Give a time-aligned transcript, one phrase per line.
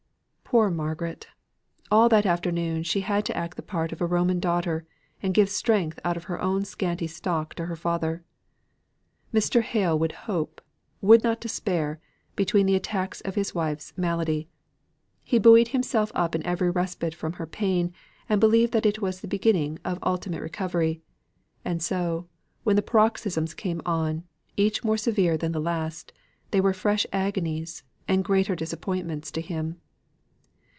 [0.53, 1.27] Poor Margaret!
[1.89, 4.85] All that afternoon she had to act the part of a Roman daughter,
[5.23, 8.25] and give strength out of her own scanty stock to her father.
[9.33, 9.61] Mr.
[9.61, 10.59] Hale would hope,
[10.99, 12.01] would not despair,
[12.35, 14.49] between the attacks of his wife's malady;
[15.23, 17.93] he buoyed himself up in every respite from her pain,
[18.27, 21.01] and believed that it was the beginning of ultimate recovery.
[21.63, 22.27] And so,
[22.65, 24.25] when the paroxysms came on,
[24.57, 26.11] each more severe than the last,
[26.51, 29.79] they were fresh agonies, and greater disappointments to him.